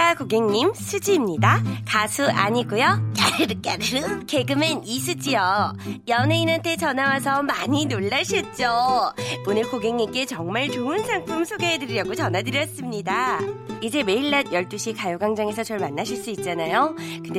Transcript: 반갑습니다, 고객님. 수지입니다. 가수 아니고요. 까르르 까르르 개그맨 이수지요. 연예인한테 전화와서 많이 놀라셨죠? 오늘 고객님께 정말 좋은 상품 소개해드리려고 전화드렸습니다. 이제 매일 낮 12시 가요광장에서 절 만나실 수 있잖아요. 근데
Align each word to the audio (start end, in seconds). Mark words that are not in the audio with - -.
반갑습니다, 0.00 0.14
고객님. 0.14 0.72
수지입니다. 0.74 1.62
가수 1.86 2.24
아니고요. 2.26 3.12
까르르 3.16 3.60
까르르 3.60 4.24
개그맨 4.26 4.82
이수지요. 4.84 5.74
연예인한테 6.08 6.76
전화와서 6.76 7.42
많이 7.42 7.84
놀라셨죠? 7.84 9.12
오늘 9.46 9.68
고객님께 9.70 10.24
정말 10.24 10.70
좋은 10.70 11.04
상품 11.04 11.44
소개해드리려고 11.44 12.14
전화드렸습니다. 12.14 13.40
이제 13.82 14.02
매일 14.02 14.30
낮 14.30 14.46
12시 14.46 14.96
가요광장에서 14.96 15.64
절 15.64 15.78
만나실 15.78 16.16
수 16.16 16.30
있잖아요. 16.30 16.94
근데 16.96 17.38